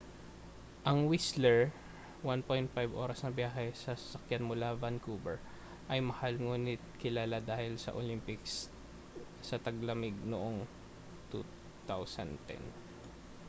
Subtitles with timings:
[0.89, 1.61] ang whistler
[2.25, 2.73] 1.5.
[3.03, 5.37] oras na biyahe sa sasakyan mula vancouver
[5.93, 8.53] ay mahal nguni't kilala dahil sa olympics
[9.49, 10.57] sa taglamig noong
[11.29, 12.57] 2010